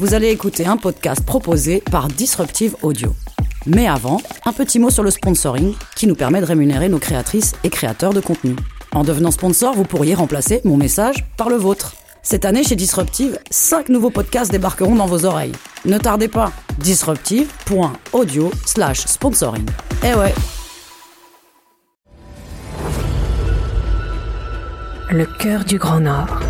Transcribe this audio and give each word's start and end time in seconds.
vous 0.00 0.14
allez 0.14 0.28
écouter 0.30 0.64
un 0.64 0.78
podcast 0.78 1.22
proposé 1.26 1.82
par 1.90 2.08
Disruptive 2.08 2.74
Audio. 2.80 3.14
Mais 3.66 3.86
avant, 3.86 4.22
un 4.46 4.52
petit 4.54 4.78
mot 4.78 4.88
sur 4.88 5.02
le 5.02 5.10
sponsoring 5.10 5.74
qui 5.94 6.06
nous 6.06 6.14
permet 6.14 6.40
de 6.40 6.46
rémunérer 6.46 6.88
nos 6.88 6.98
créatrices 6.98 7.52
et 7.64 7.68
créateurs 7.68 8.14
de 8.14 8.20
contenu. 8.20 8.56
En 8.92 9.04
devenant 9.04 9.30
sponsor, 9.30 9.74
vous 9.74 9.84
pourriez 9.84 10.14
remplacer 10.14 10.62
mon 10.64 10.78
message 10.78 11.26
par 11.36 11.50
le 11.50 11.56
vôtre. 11.56 11.96
Cette 12.22 12.46
année, 12.46 12.64
chez 12.64 12.76
Disruptive, 12.76 13.38
5 13.50 13.90
nouveaux 13.90 14.08
podcasts 14.08 14.50
débarqueront 14.50 14.94
dans 14.94 15.04
vos 15.04 15.26
oreilles. 15.26 15.52
Ne 15.84 15.98
tardez 15.98 16.28
pas, 16.28 16.50
disruptive.audio 16.78 18.50
slash 18.64 19.00
sponsoring. 19.00 19.66
Eh 20.02 20.14
ouais 20.14 20.34
Le 25.10 25.26
cœur 25.26 25.66
du 25.66 25.76
Grand 25.76 26.00
Nord. 26.00 26.40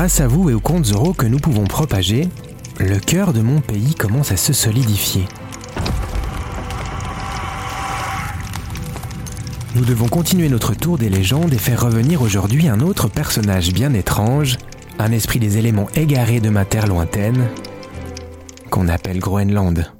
Grâce 0.00 0.20
à 0.22 0.28
vous 0.28 0.48
et 0.48 0.54
aux 0.54 0.60
comptes 0.60 0.90
euros 0.94 1.12
que 1.12 1.26
nous 1.26 1.38
pouvons 1.38 1.64
propager, 1.64 2.30
le 2.78 2.98
cœur 2.98 3.34
de 3.34 3.42
mon 3.42 3.60
pays 3.60 3.94
commence 3.94 4.32
à 4.32 4.38
se 4.38 4.54
solidifier. 4.54 5.26
Nous 9.74 9.84
devons 9.84 10.08
continuer 10.08 10.48
notre 10.48 10.72
tour 10.72 10.96
des 10.96 11.10
légendes 11.10 11.52
et 11.52 11.58
faire 11.58 11.82
revenir 11.82 12.22
aujourd'hui 12.22 12.66
un 12.66 12.80
autre 12.80 13.08
personnage 13.08 13.74
bien 13.74 13.92
étrange, 13.92 14.56
un 14.98 15.12
esprit 15.12 15.38
des 15.38 15.58
éléments 15.58 15.90
égarés 15.94 16.40
de 16.40 16.48
ma 16.48 16.64
terre 16.64 16.86
lointaine, 16.86 17.50
qu'on 18.70 18.88
appelle 18.88 19.18
Groenland. 19.18 19.99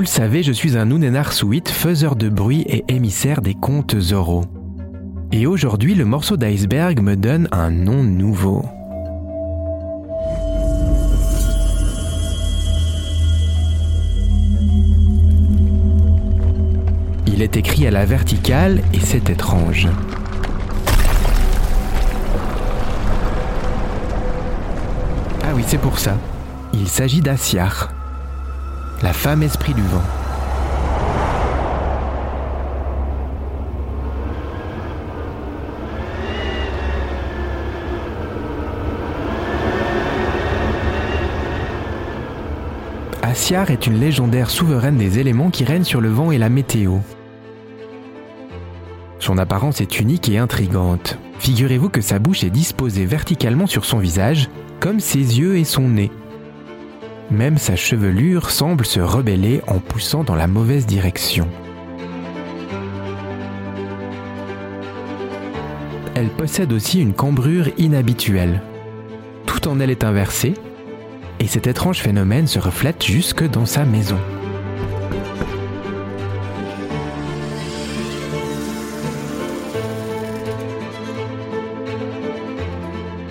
Vous 0.00 0.04
le 0.04 0.08
savez, 0.08 0.42
je 0.42 0.52
suis 0.52 0.78
un 0.78 0.86
Nunenarsuit, 0.86 1.62
faiseur 1.66 2.16
de 2.16 2.30
bruit 2.30 2.62
et 2.66 2.86
émissaire 2.88 3.42
des 3.42 3.52
contes 3.52 3.94
oraux. 4.12 4.46
Et 5.30 5.46
aujourd'hui, 5.46 5.94
le 5.94 6.06
morceau 6.06 6.38
d'iceberg 6.38 7.02
me 7.02 7.16
donne 7.16 7.48
un 7.52 7.70
nom 7.70 8.02
nouveau. 8.02 8.64
Il 17.26 17.42
est 17.42 17.58
écrit 17.58 17.86
à 17.86 17.90
la 17.90 18.06
verticale 18.06 18.80
et 18.94 19.00
c'est 19.00 19.28
étrange. 19.28 19.86
Ah 25.44 25.52
oui, 25.54 25.62
c'est 25.66 25.76
pour 25.76 25.98
ça. 25.98 26.16
Il 26.72 26.88
s'agit 26.88 27.20
d'Asiar, 27.20 27.92
la 29.02 29.12
femme 29.14 29.42
esprit 29.42 29.72
du 29.72 29.82
vent. 29.82 30.02
Asiar 43.22 43.70
est 43.70 43.86
une 43.86 43.98
légendaire 43.98 44.50
souveraine 44.50 44.96
des 44.96 45.18
éléments 45.18 45.50
qui 45.50 45.64
règne 45.64 45.84
sur 45.84 46.00
le 46.00 46.10
vent 46.10 46.30
et 46.30 46.38
la 46.38 46.50
météo. 46.50 46.98
Son 49.18 49.38
apparence 49.38 49.80
est 49.80 49.98
unique 49.98 50.28
et 50.28 50.38
intrigante. 50.38 51.18
Figurez-vous 51.38 51.88
que 51.88 52.00
sa 52.00 52.18
bouche 52.18 52.44
est 52.44 52.50
disposée 52.50 53.06
verticalement 53.06 53.66
sur 53.66 53.84
son 53.84 53.98
visage, 53.98 54.50
comme 54.78 55.00
ses 55.00 55.38
yeux 55.38 55.56
et 55.56 55.64
son 55.64 55.88
nez. 55.88 56.10
Même 57.30 57.58
sa 57.58 57.76
chevelure 57.76 58.50
semble 58.50 58.84
se 58.84 58.98
rebeller 58.98 59.60
en 59.68 59.78
poussant 59.78 60.24
dans 60.24 60.34
la 60.34 60.48
mauvaise 60.48 60.84
direction. 60.84 61.46
Elle 66.16 66.28
possède 66.28 66.72
aussi 66.72 67.00
une 67.00 67.14
cambrure 67.14 67.68
inhabituelle. 67.78 68.60
Tout 69.46 69.68
en 69.68 69.78
elle 69.78 69.90
est 69.90 70.02
inversé, 70.02 70.54
et 71.38 71.46
cet 71.46 71.68
étrange 71.68 72.00
phénomène 72.00 72.48
se 72.48 72.58
reflète 72.58 73.04
jusque 73.04 73.48
dans 73.48 73.64
sa 73.64 73.84
maison. 73.84 74.18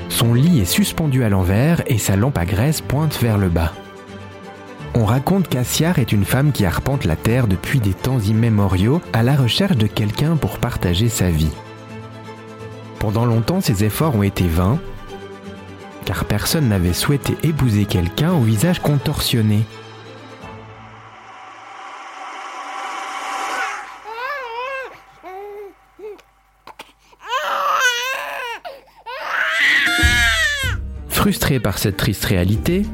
Son 0.07 0.33
lit 0.33 0.61
est 0.61 0.65
suspendu 0.65 1.23
à 1.23 1.29
l'envers 1.29 1.83
et 1.87 1.97
sa 1.97 2.15
lampe 2.15 2.37
à 2.37 2.45
graisse 2.45 2.81
pointe 2.81 3.19
vers 3.21 3.37
le 3.37 3.49
bas. 3.49 3.73
On 4.99 5.05
raconte 5.05 5.47
qu'Assiar 5.47 5.97
est 5.97 6.11
une 6.11 6.25
femme 6.25 6.51
qui 6.51 6.65
arpente 6.65 7.05
la 7.05 7.15
terre 7.15 7.47
depuis 7.47 7.79
des 7.79 7.93
temps 7.93 8.19
immémoriaux 8.19 9.01
à 9.13 9.23
la 9.23 9.33
recherche 9.33 9.77
de 9.77 9.87
quelqu'un 9.87 10.35
pour 10.35 10.57
partager 10.57 11.07
sa 11.07 11.31
vie. 11.31 11.53
Pendant 12.99 13.25
longtemps, 13.25 13.61
ses 13.61 13.85
efforts 13.85 14.17
ont 14.17 14.23
été 14.23 14.45
vains, 14.45 14.77
car 16.03 16.25
personne 16.25 16.67
n'avait 16.67 16.91
souhaité 16.91 17.37
épouser 17.43 17.85
quelqu'un 17.85 18.33
au 18.33 18.41
visage 18.41 18.81
contorsionné. 18.81 19.61
Frustré 31.07 31.61
par 31.61 31.77
cette 31.77 31.95
triste 31.95 32.25
réalité, 32.25 32.85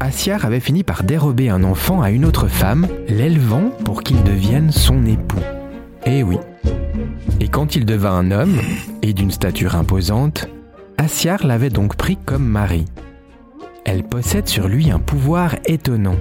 Asiar 0.00 0.44
avait 0.44 0.60
fini 0.60 0.82
par 0.82 1.02
dérober 1.02 1.48
un 1.48 1.64
enfant 1.64 2.02
à 2.02 2.10
une 2.10 2.24
autre 2.24 2.48
femme, 2.48 2.88
l'élevant 3.08 3.70
pour 3.84 4.02
qu'il 4.02 4.22
devienne 4.22 4.70
son 4.70 5.06
époux. 5.06 5.40
Eh 6.06 6.22
oui. 6.22 6.38
Et 7.40 7.48
quand 7.48 7.76
il 7.76 7.86
devint 7.86 8.12
un 8.12 8.30
homme, 8.30 8.58
et 9.02 9.12
d'une 9.12 9.30
stature 9.30 9.76
imposante, 9.76 10.48
Asiar 10.98 11.46
l'avait 11.46 11.70
donc 11.70 11.96
pris 11.96 12.16
comme 12.24 12.44
mari. 12.44 12.84
Elle 13.84 14.04
possède 14.04 14.48
sur 14.48 14.68
lui 14.68 14.90
un 14.90 14.98
pouvoir 14.98 15.56
étonnant. 15.66 16.16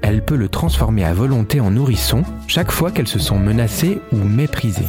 Elle 0.00 0.24
peut 0.24 0.36
le 0.36 0.48
transformer 0.48 1.04
à 1.04 1.14
volonté 1.14 1.60
en 1.60 1.70
nourrisson 1.70 2.22
chaque 2.48 2.72
fois 2.72 2.90
qu'elle 2.90 3.08
se 3.08 3.18
sent 3.18 3.38
menacée 3.38 4.00
ou 4.12 4.16
méprisée. 4.16 4.86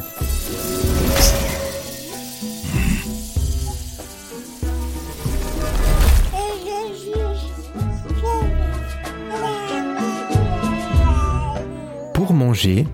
Pour 12.63 12.71
manger, 12.71 12.87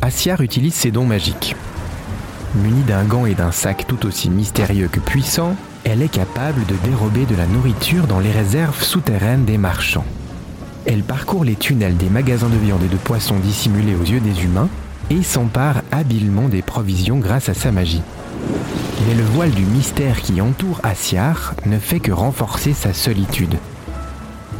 Asiar 0.00 0.40
utilise 0.40 0.72
ses 0.72 0.90
dons 0.90 1.04
magiques. 1.04 1.54
Munie 2.54 2.84
d'un 2.84 3.04
gant 3.04 3.26
et 3.26 3.34
d'un 3.34 3.52
sac 3.52 3.86
tout 3.86 4.06
aussi 4.06 4.30
mystérieux 4.30 4.88
que 4.90 5.00
puissant, 5.00 5.56
elle 5.84 6.00
est 6.00 6.08
capable 6.08 6.64
de 6.64 6.74
dérober 6.88 7.26
de 7.26 7.36
la 7.36 7.46
nourriture 7.46 8.06
dans 8.06 8.18
les 8.18 8.30
réserves 8.30 8.82
souterraines 8.82 9.44
des 9.44 9.58
marchands. 9.58 10.06
Elle 10.86 11.02
parcourt 11.02 11.44
les 11.44 11.54
tunnels 11.54 11.98
des 11.98 12.08
magasins 12.08 12.48
de 12.48 12.56
viande 12.56 12.82
et 12.82 12.88
de 12.88 12.96
poissons 12.96 13.38
dissimulés 13.38 13.94
aux 13.94 14.04
yeux 14.04 14.20
des 14.20 14.42
humains 14.42 14.70
et 15.10 15.22
s'empare 15.22 15.82
habilement 15.92 16.48
des 16.48 16.62
provisions 16.62 17.18
grâce 17.18 17.50
à 17.50 17.54
sa 17.54 17.72
magie. 17.72 18.02
Mais 19.06 19.14
le 19.14 19.24
voile 19.24 19.50
du 19.50 19.66
mystère 19.66 20.22
qui 20.22 20.40
entoure 20.40 20.80
Asiar 20.82 21.54
ne 21.66 21.78
fait 21.78 22.00
que 22.00 22.12
renforcer 22.12 22.72
sa 22.72 22.94
solitude. 22.94 23.56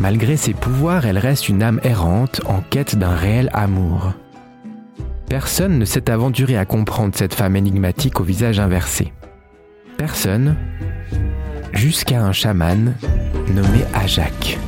Malgré 0.01 0.37
ses 0.37 0.53
pouvoirs, 0.53 1.07
elle 1.07 1.19
reste 1.19 1.49
une 1.49 1.63
âme 1.63 1.81
errante 1.83 2.43
en 2.45 2.61
quête 2.61 2.97
d'un 2.97 3.15
réel 3.15 3.49
amour. 3.55 4.13
Personne 5.29 5.79
ne 5.79 5.85
s'est 5.85 6.11
aventuré 6.11 6.57
à 6.57 6.65
comprendre 6.65 7.15
cette 7.17 7.35
femme 7.35 7.57
énigmatique 7.57 8.21
au 8.21 8.25
visage 8.25 8.61
inversé. 8.61 9.13
Personne, 9.97 10.57
jusqu'à 11.73 12.23
un 12.23 12.33
chaman 12.33 12.95
nommé 13.55 13.85
Ajak. 13.95 14.59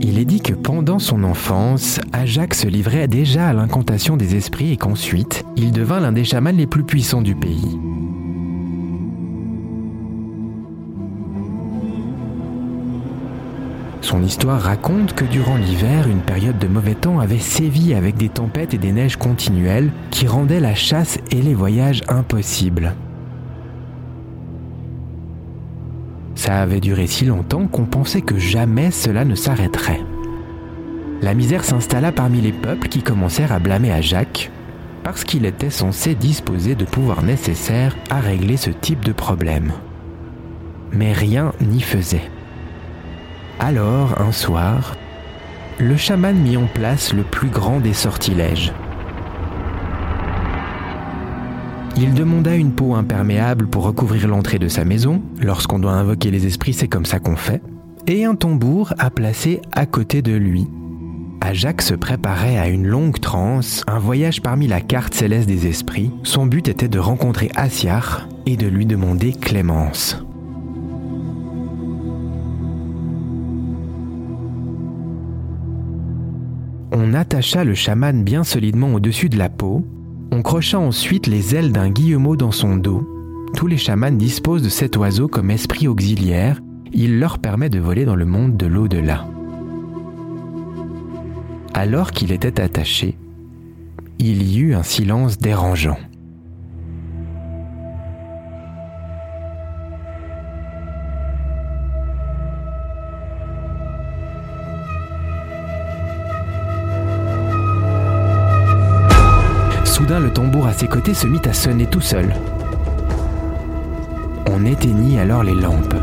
Il 0.00 0.18
est 0.18 0.24
dit 0.24 0.40
que 0.40 0.54
pendant 0.54 0.98
son 0.98 1.24
enfance, 1.24 2.00
Ajak 2.12 2.54
se 2.54 2.66
livrait 2.66 3.06
déjà 3.06 3.48
à 3.48 3.52
l'incantation 3.52 4.16
des 4.16 4.34
esprits 4.34 4.72
et 4.72 4.76
qu'ensuite, 4.76 5.44
il 5.56 5.72
devint 5.72 6.00
l'un 6.00 6.12
des 6.12 6.24
chamans 6.24 6.52
les 6.52 6.66
plus 6.66 6.84
puissants 6.84 7.22
du 7.22 7.34
pays. 7.34 7.78
son 14.10 14.24
histoire 14.24 14.60
raconte 14.60 15.12
que 15.12 15.24
durant 15.24 15.56
l'hiver, 15.56 16.08
une 16.08 16.22
période 16.22 16.58
de 16.58 16.66
mauvais 16.66 16.96
temps 16.96 17.20
avait 17.20 17.38
sévi 17.38 17.94
avec 17.94 18.16
des 18.16 18.28
tempêtes 18.28 18.74
et 18.74 18.78
des 18.78 18.90
neiges 18.90 19.16
continuelles 19.16 19.92
qui 20.10 20.26
rendaient 20.26 20.58
la 20.58 20.74
chasse 20.74 21.18
et 21.30 21.40
les 21.40 21.54
voyages 21.54 22.02
impossibles. 22.08 22.96
Ça 26.50 26.62
avait 26.62 26.80
duré 26.80 27.06
si 27.06 27.26
longtemps 27.26 27.68
qu'on 27.68 27.84
pensait 27.84 28.22
que 28.22 28.36
jamais 28.36 28.90
cela 28.90 29.24
ne 29.24 29.36
s'arrêterait. 29.36 30.00
La 31.22 31.32
misère 31.32 31.62
s'installa 31.62 32.10
parmi 32.10 32.40
les 32.40 32.50
peuples 32.50 32.88
qui 32.88 33.04
commencèrent 33.04 33.52
à 33.52 33.60
blâmer 33.60 33.92
à 33.92 34.00
Jacques 34.00 34.50
parce 35.04 35.22
qu'il 35.22 35.46
était 35.46 35.70
censé 35.70 36.16
disposer 36.16 36.74
de 36.74 36.84
pouvoirs 36.84 37.22
nécessaires 37.22 37.96
à 38.10 38.18
régler 38.18 38.56
ce 38.56 38.70
type 38.70 39.04
de 39.04 39.12
problème. 39.12 39.70
Mais 40.90 41.12
rien 41.12 41.52
n'y 41.60 41.82
faisait. 41.82 42.28
Alors, 43.60 44.20
un 44.20 44.32
soir, 44.32 44.96
le 45.78 45.96
chaman 45.96 46.36
mit 46.36 46.56
en 46.56 46.66
place 46.66 47.12
le 47.12 47.22
plus 47.22 47.50
grand 47.50 47.78
des 47.78 47.94
sortilèges. 47.94 48.72
Il 51.96 52.14
demanda 52.14 52.54
une 52.54 52.72
peau 52.72 52.94
imperméable 52.94 53.66
pour 53.66 53.84
recouvrir 53.84 54.28
l'entrée 54.28 54.58
de 54.58 54.68
sa 54.68 54.84
maison, 54.84 55.22
lorsqu'on 55.40 55.78
doit 55.78 55.92
invoquer 55.92 56.30
les 56.30 56.46
esprits 56.46 56.72
c'est 56.72 56.88
comme 56.88 57.04
ça 57.04 57.18
qu'on 57.18 57.36
fait, 57.36 57.62
et 58.06 58.24
un 58.24 58.34
tambour 58.34 58.94
à 58.98 59.10
placer 59.10 59.60
à 59.72 59.86
côté 59.86 60.22
de 60.22 60.32
lui. 60.32 60.66
Ajax 61.42 61.86
se 61.86 61.94
préparait 61.94 62.58
à 62.58 62.68
une 62.68 62.86
longue 62.86 63.18
transe, 63.18 63.82
un 63.86 63.98
voyage 63.98 64.42
parmi 64.42 64.66
la 64.66 64.80
carte 64.80 65.14
céleste 65.14 65.48
des 65.48 65.66
esprits. 65.66 66.10
Son 66.22 66.46
but 66.46 66.68
était 66.68 66.88
de 66.88 66.98
rencontrer 66.98 67.50
Asiar 67.56 68.28
et 68.46 68.56
de 68.56 68.66
lui 68.66 68.86
demander 68.86 69.32
clémence. 69.32 70.22
On 76.92 77.14
attacha 77.14 77.64
le 77.64 77.74
chaman 77.74 78.22
bien 78.22 78.44
solidement 78.44 78.92
au-dessus 78.94 79.28
de 79.28 79.38
la 79.38 79.48
peau. 79.48 79.84
On 80.32 80.42
crocha 80.42 80.78
ensuite 80.78 81.26
les 81.26 81.56
ailes 81.56 81.72
d'un 81.72 81.90
guillemot 81.90 82.36
dans 82.36 82.52
son 82.52 82.76
dos. 82.76 83.06
Tous 83.56 83.66
les 83.66 83.76
chamans 83.76 84.12
disposent 84.12 84.62
de 84.62 84.68
cet 84.68 84.96
oiseau 84.96 85.26
comme 85.26 85.50
esprit 85.50 85.88
auxiliaire. 85.88 86.60
Il 86.92 87.18
leur 87.18 87.38
permet 87.38 87.68
de 87.68 87.80
voler 87.80 88.04
dans 88.04 88.14
le 88.14 88.26
monde 88.26 88.56
de 88.56 88.66
l'au-delà. 88.66 89.26
Alors 91.74 92.12
qu'il 92.12 92.30
était 92.32 92.60
attaché, 92.60 93.16
il 94.18 94.42
y 94.42 94.58
eut 94.58 94.74
un 94.74 94.82
silence 94.82 95.38
dérangeant. 95.38 95.98
Soudain, 110.00 110.20
le 110.20 110.30
tambour 110.30 110.66
à 110.66 110.72
ses 110.72 110.88
côtés 110.88 111.12
se 111.12 111.26
mit 111.26 111.42
à 111.44 111.52
sonner 111.52 111.84
tout 111.84 112.00
seul. 112.00 112.34
On 114.50 114.64
éteignit 114.64 115.18
alors 115.18 115.42
les 115.42 115.52
lampes. 115.52 115.94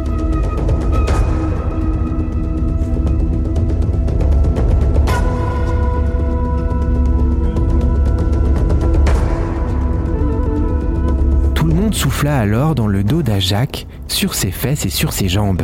Tout 11.56 11.66
le 11.66 11.74
monde 11.74 11.96
souffla 11.96 12.38
alors 12.38 12.76
dans 12.76 12.86
le 12.86 13.04
dos 13.04 13.24
d'Ajac, 13.24 13.88
sur 14.08 14.36
ses 14.36 14.52
fesses 14.52 14.86
et 14.86 14.90
sur 14.90 15.12
ses 15.12 15.28
jambes. 15.28 15.64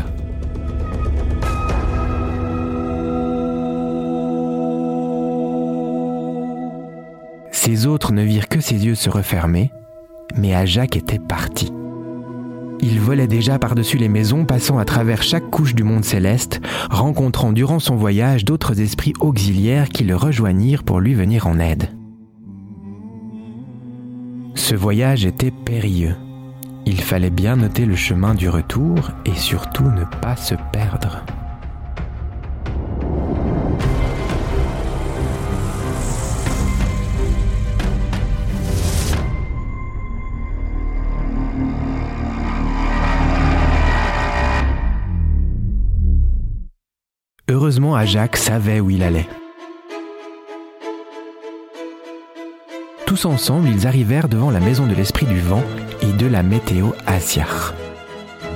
Ces 7.65 7.88
autres 7.88 8.12
ne 8.12 8.24
virent 8.24 8.50
que 8.50 8.60
ses 8.60 8.86
yeux 8.86 8.94
se 8.94 9.10
refermer, 9.10 9.71
mais 10.36 10.54
Ajac 10.54 10.98
était 10.98 11.18
parti. 11.18 11.71
Il 12.81 13.00
volait 13.00 13.25
déjà 13.25 13.57
par-dessus 13.57 13.95
les 13.95 14.10
maisons, 14.10 14.44
passant 14.44 14.80
à 14.80 14.83
travers 14.83 15.24
chaque 15.24 15.50
couche 15.50 15.74
du 15.74 15.86
monde 15.86 16.04
céleste, 16.04 16.60
rencontrant 16.92 17.54
durant 17.54 17.80
son 17.80 17.95
voyage 17.95 18.44
d'autres 18.44 18.81
esprits 18.81 19.13
auxiliaires 19.21 19.88
qui 19.88 20.04
le 20.04 20.18
rejoignirent 20.18 20.83
pour 20.83 21.00
lui 21.00 21.13
venir 21.13 21.48
en 21.48 21.57
aide. 21.57 21.88
Ce 24.56 24.75
voyage 24.75 25.25
était 25.25 25.51
périlleux. 25.51 26.18
Il 26.86 27.00
fallait 27.00 27.30
bien 27.30 27.56
noter 27.56 27.86
le 27.86 27.95
chemin 27.95 28.36
du 28.36 28.50
retour 28.50 29.12
et 29.25 29.36
surtout 29.36 29.89
ne 29.89 30.04
pas 30.19 30.36
se 30.36 30.56
perdre. 30.74 31.24
Heureusement, 47.74 47.96
Ajax 47.96 48.40
savait 48.40 48.80
où 48.81 48.92
il 48.92 49.02
allait. 49.02 49.28
Tous 53.08 53.25
ensemble, 53.25 53.68
ils 53.68 53.88
arrivèrent 53.88 54.30
devant 54.30 54.52
la 54.52 54.60
maison 54.60 54.86
de 54.86 54.94
l'esprit 54.94 55.25
du 55.25 55.40
vent 55.40 55.64
et 56.04 56.14
de 56.14 56.28
la 56.28 56.44
météo 56.44 56.90
Asiar. 57.08 57.74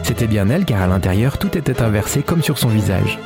C'était 0.04 0.28
bien 0.28 0.48
elle 0.50 0.66
car 0.66 0.84
à 0.84 0.88
l'intérieur 0.88 1.40
tout 1.40 1.58
était 1.58 1.82
inversé 1.82 2.22
comme 2.22 2.44
sur 2.44 2.60
son 2.60 2.68
visage. 2.68 3.18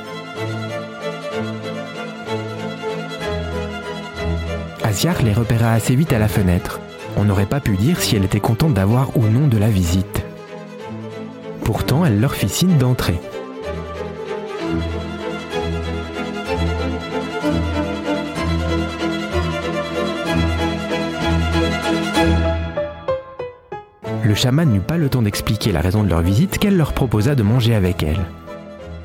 Asiar 4.86 5.22
les 5.24 5.34
repéra 5.34 5.74
assez 5.74 5.98
vite 5.98 6.14
à 6.14 6.20
la 6.20 6.30
fenêtre. 6.30 6.80
On 7.18 7.26
n'aurait 7.26 7.46
pas 7.46 7.60
pu 7.60 7.76
dire 7.76 8.00
si 8.00 8.16
elle 8.16 8.24
était 8.24 8.40
contente 8.40 8.74
d'avoir 8.74 9.18
ou 9.18 9.26
non 9.26 9.50
de 9.50 9.58
la 9.58 9.70
visite. 9.70 10.24
Pourtant, 11.66 12.06
elle 12.06 12.22
leur 12.22 12.34
fit 12.34 12.48
signe 12.48 12.78
d'entrer. 12.78 13.20
Le 24.24 24.36
chaman 24.36 24.70
n'eut 24.70 24.82
pas 24.82 24.98
le 24.98 25.10
temps 25.10 25.24
d'expliquer 25.24 25.72
la 25.72 25.82
raison 25.82 26.04
de 26.04 26.10
leur 26.10 26.22
visite 26.22 26.60
qu'elle 26.60 26.78
leur 26.78 26.94
proposa 26.94 27.34
de 27.34 27.42
manger 27.42 27.74
avec 27.74 28.04
elle. 28.04 28.20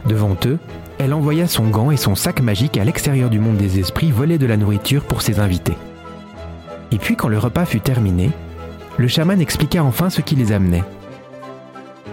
Devant 0.07 0.37
eux, 0.45 0.59
elle 0.99 1.15
envoya 1.15 1.47
son 1.47 1.69
gant 1.69 1.91
et 1.91 1.97
son 1.97 2.15
sac 2.15 2.41
magique 2.41 2.77
à 2.77 2.85
l'extérieur 2.85 3.31
du 3.31 3.39
monde 3.39 3.57
des 3.57 3.79
esprits 3.79 4.11
voler 4.11 4.39
de 4.39 4.47
la 4.47 4.57
nourriture 4.57 5.05
pour 5.05 5.23
ses 5.23 5.41
invités. 5.41 5.77
Et 6.93 6.99
puis 6.99 7.17
quand 7.17 7.29
le 7.29 7.39
repas 7.39 7.65
fut 7.65 7.81
terminé, 7.81 8.31
le 8.99 9.09
chaman 9.09 9.41
expliqua 9.41 9.83
enfin 9.83 10.11
ce 10.11 10.21
qui 10.21 10.37
les 10.37 10.53
amenait. 10.53 10.85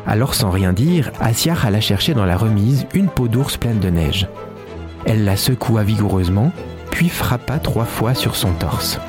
Alors 0.07 0.33
sans 0.33 0.50
rien 0.50 0.74
dire, 0.74 1.12
Asiar 1.19 1.65
alla 1.65 1.81
chercher 1.81 2.13
dans 2.13 2.25
la 2.25 2.38
remise 2.38 2.88
une 2.93 3.07
peau 3.07 3.27
d'ours 3.27 3.57
pleine 3.57 3.79
de 3.79 3.89
neige. 3.89 4.27
Elle 5.05 5.25
la 5.25 5.38
secoua 5.38 5.83
vigoureusement, 5.83 6.51
puis 6.89 7.10
frappa 7.10 7.60
trois 7.60 7.86
fois 7.86 8.13
sur 8.13 8.36
son 8.36 8.53
torse. 8.53 9.00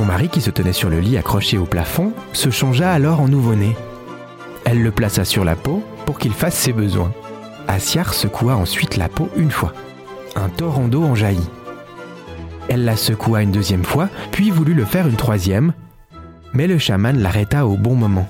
Son 0.00 0.06
mari, 0.06 0.30
qui 0.30 0.40
se 0.40 0.50
tenait 0.50 0.72
sur 0.72 0.88
le 0.88 0.98
lit 0.98 1.18
accroché 1.18 1.58
au 1.58 1.66
plafond, 1.66 2.14
se 2.32 2.48
changea 2.48 2.90
alors 2.90 3.20
en 3.20 3.28
nouveau-né. 3.28 3.76
Elle 4.64 4.82
le 4.82 4.90
plaça 4.90 5.26
sur 5.26 5.44
la 5.44 5.56
peau 5.56 5.82
pour 6.06 6.18
qu'il 6.18 6.32
fasse 6.32 6.54
ses 6.54 6.72
besoins. 6.72 7.12
Asiar 7.68 8.14
secoua 8.14 8.56
ensuite 8.56 8.96
la 8.96 9.10
peau 9.10 9.28
une 9.36 9.50
fois. 9.50 9.74
Un 10.36 10.48
torrent 10.48 10.88
d'eau 10.88 11.02
en 11.02 11.14
jaillit. 11.14 11.50
Elle 12.70 12.86
la 12.86 12.96
secoua 12.96 13.42
une 13.42 13.52
deuxième 13.52 13.84
fois, 13.84 14.08
puis 14.32 14.50
voulut 14.50 14.72
le 14.72 14.86
faire 14.86 15.06
une 15.06 15.16
troisième, 15.16 15.74
mais 16.54 16.66
le 16.66 16.78
chaman 16.78 17.18
l'arrêta 17.18 17.66
au 17.66 17.76
bon 17.76 17.94
moment. 17.94 18.26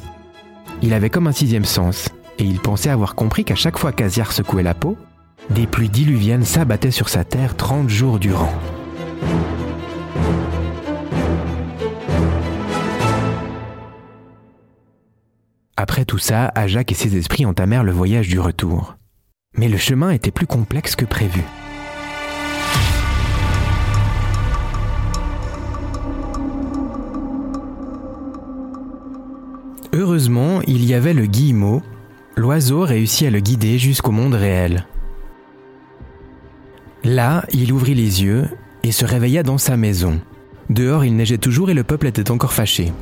Il 0.83 0.93
avait 0.93 1.09
comme 1.09 1.29
un 1.29 1.33
sixième 1.33 1.65
sens, 1.65 2.09
et 2.41 2.45
il 2.45 2.59
pensait 2.59 2.91
avoir 2.91 3.15
compris 3.15 3.45
qu'à 3.45 3.55
chaque 3.55 3.79
fois 3.79 3.93
qu'Asiar 3.93 4.33
secouait 4.33 4.65
la 4.65 4.75
peau, 4.75 4.97
des 5.51 5.69
pluies 5.69 5.89
diluviennes 5.89 6.45
s'abattaient 6.45 6.91
sur 6.91 7.09
sa 7.09 7.23
terre 7.23 7.57
30 7.57 7.89
jours 7.89 8.19
durant. 8.19 8.53
Après 15.83 16.05
tout 16.05 16.19
ça, 16.19 16.53
Ajax 16.55 16.93
et 16.93 16.95
ses 16.95 17.17
esprits 17.17 17.47
entamèrent 17.47 17.85
le 17.85 17.91
voyage 17.91 18.29
du 18.29 18.39
retour. 18.39 18.99
Mais 19.57 19.67
le 19.67 19.79
chemin 19.79 20.11
était 20.11 20.31
plus 20.31 20.47
complexe 20.47 20.95
que 20.95 21.07
prévu. 21.07 21.43
Heureusement, 29.95 30.61
il 30.67 30.85
y 30.85 30.93
avait 30.93 31.15
le 31.15 31.25
guillemot. 31.25 31.81
L'oiseau 32.37 32.83
réussit 32.83 33.29
à 33.29 33.31
le 33.31 33.41
guider 33.41 33.79
jusqu'au 33.79 34.13
monde 34.13 34.35
réel. 34.35 34.87
Là, 37.05 37.47
il 37.55 37.73
ouvrit 37.73 37.95
les 37.95 38.23
yeux 38.23 38.51
et 38.83 38.93
se 38.93 39.07
réveilla 39.07 39.43
dans 39.43 39.57
sa 39.57 39.79
maison. 39.79 40.21
Dehors, 40.69 41.07
il 41.07 41.17
neigeait 41.17 41.39
toujours 41.39 41.71
et 41.71 41.75
le 41.75 41.85
peuple 41.85 42.07
était 42.07 42.31
encore 42.31 42.53
fâché. 42.53 42.93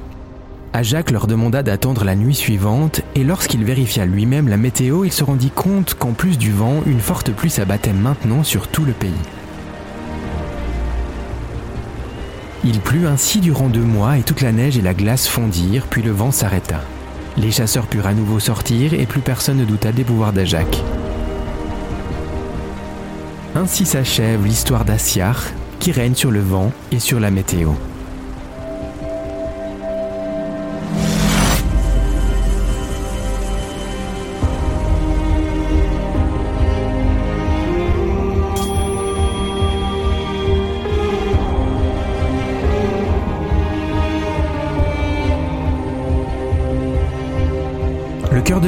Ajak 0.75 1.11
leur 1.11 1.27
demanda 1.27 1.63
d'attendre 1.63 2.05
la 2.05 2.15
nuit 2.15 2.35
suivante 2.35 3.01
et 3.15 3.25
lorsqu'il 3.25 3.65
vérifia 3.65 4.05
lui-même 4.05 4.49
la 4.49 4.59
météo, 4.59 5.05
il 5.05 5.13
se 5.13 5.25
rendit 5.25 5.51
compte 5.51 5.95
qu'en 5.95 6.13
plus 6.13 6.37
du 6.37 6.53
vent, 6.53 6.83
une 6.87 7.01
forte 7.01 7.33
pluie 7.33 7.51
s'abattait 7.51 7.93
maintenant 7.93 8.45
sur 8.45 8.69
tout 8.69 8.85
le 8.85 8.93
pays. 8.93 9.11
Il 12.65 12.81
plut 12.81 13.07
ainsi 13.07 13.41
durant 13.41 13.69
deux 13.69 13.81
mois 13.81 14.19
et 14.19 14.23
toute 14.23 14.43
la 14.43 14.53
neige 14.53 14.77
et 14.77 14.83
la 14.83 14.93
glace 14.93 15.27
fondirent, 15.27 15.87
puis 15.89 16.03
le 16.03 16.11
vent 16.11 16.33
s'arrêta. 16.33 16.81
Les 17.39 17.51
chasseurs 17.51 17.87
purent 17.87 18.07
à 18.07 18.15
nouveau 18.15 18.39
sortir 18.39 18.93
et 18.93 19.07
plus 19.07 19.21
personne 19.21 19.59
ne 19.59 19.65
douta 19.65 19.91
des 19.93 20.05
pouvoirs 20.05 20.33
d'Ajak. 20.33 20.83
Ainsi 23.55 23.87
s'achève 23.87 24.45
l'histoire 24.45 24.85
d'Assiar, 24.85 25.45
qui 25.81 25.93
règne 25.93 26.15
sur 26.15 26.31
le 26.31 26.41
vent 26.41 26.73
et 26.93 26.99
sur 26.99 27.21
la 27.21 27.31
météo. 27.31 27.71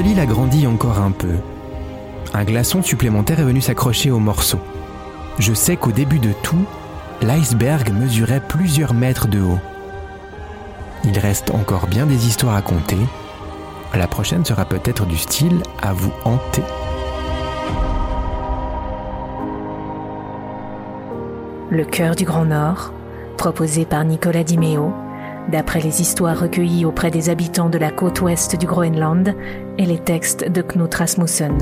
L'île 0.01 0.21
a 0.21 0.27
grandi 0.27 0.67
encore 0.67 0.99
un 0.99 1.11
peu. 1.11 1.35
Un 2.33 2.45
glaçon 2.45 2.83
supplémentaire 2.83 3.41
est 3.41 3.45
venu 3.45 3.61
s'accrocher 3.61 4.11
au 4.11 4.19
morceau. 4.19 4.59
Je 5.39 5.53
sais 5.53 5.77
qu'au 5.77 5.93
début 5.93 6.19
de 6.19 6.33
tout, 6.43 6.65
l'iceberg 7.23 7.93
mesurait 7.93 8.43
plusieurs 8.47 8.95
mètres 8.95 9.29
de 9.29 9.41
haut. 9.41 9.59
Il 11.05 11.19
reste 11.19 11.51
encore 11.51 11.87
bien 11.87 12.07
des 12.07 12.27
histoires 12.27 12.57
à 12.57 12.63
compter. 12.63 12.99
La 13.95 14.07
prochaine 14.07 14.45
sera 14.45 14.65
peut-être 14.65 15.07
du 15.07 15.17
style 15.17 15.63
à 15.83 15.93
vous 15.93 16.13
hanter. 16.25 16.63
Le 21.71 21.85
cœur 21.85 22.15
du 22.15 22.25
Grand 22.25 22.45
Nord, 22.45 22.93
proposé 23.37 23.85
par 23.85 24.05
Nicolas 24.05 24.45
Dimeo, 24.45 24.93
d'après 25.51 25.81
les 25.81 26.01
histoires 26.01 26.39
recueillies 26.39 26.85
auprès 26.85 27.11
des 27.11 27.31
habitants 27.31 27.71
de 27.71 27.79
la 27.79 27.91
côte 27.91 28.21
ouest 28.21 28.57
du 28.57 28.67
Groenland 28.67 29.35
et 29.81 29.87
les 29.87 29.99
textes 29.99 30.47
de 30.47 30.61
Knut 30.61 30.95
Rasmussen. 30.95 31.57